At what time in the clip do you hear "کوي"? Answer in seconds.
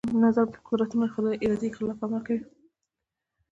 2.27-2.43